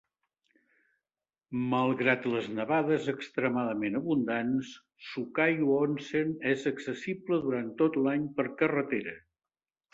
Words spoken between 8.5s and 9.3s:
carretera.